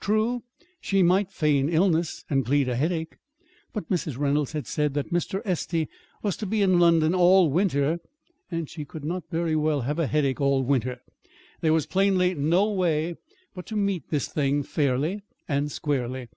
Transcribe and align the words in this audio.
True, 0.00 0.42
she 0.80 1.04
might 1.04 1.30
feign 1.30 1.68
illness 1.68 2.24
and 2.28 2.44
plead 2.44 2.68
a 2.68 2.74
headache; 2.74 3.18
but 3.72 3.88
Mrs. 3.88 4.18
Reynolds 4.18 4.50
had 4.50 4.66
said 4.66 4.94
that 4.94 5.12
Mr. 5.12 5.42
Estey 5.46 5.86
was 6.24 6.36
to 6.38 6.44
be 6.44 6.60
in 6.60 6.80
London 6.80 7.14
all 7.14 7.48
winter 7.52 8.00
and 8.50 8.68
she 8.68 8.84
could 8.84 9.04
not 9.04 9.22
very 9.30 9.54
well 9.54 9.82
have 9.82 10.00
a 10.00 10.08
headache 10.08 10.40
all 10.40 10.64
winter! 10.64 11.00
There 11.60 11.72
was 11.72 11.86
plainly 11.86 12.34
no 12.34 12.68
way 12.68 13.14
but 13.54 13.64
to 13.66 13.76
meet 13.76 14.10
this 14.10 14.26
thing 14.26 14.64
fairly 14.64 15.22
and 15.46 15.70
squarely. 15.70 16.30